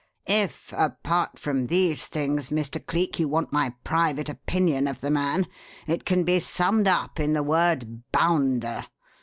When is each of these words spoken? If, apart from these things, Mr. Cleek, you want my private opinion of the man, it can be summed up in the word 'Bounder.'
If, 0.25 0.73
apart 0.75 1.37
from 1.37 1.67
these 1.67 2.07
things, 2.07 2.49
Mr. 2.49 2.83
Cleek, 2.83 3.19
you 3.19 3.27
want 3.27 3.51
my 3.53 3.75
private 3.83 4.29
opinion 4.29 4.87
of 4.87 4.99
the 4.99 5.11
man, 5.11 5.45
it 5.85 6.05
can 6.05 6.23
be 6.23 6.39
summed 6.39 6.87
up 6.87 7.19
in 7.19 7.33
the 7.33 7.43
word 7.43 8.01
'Bounder.' 8.11 8.85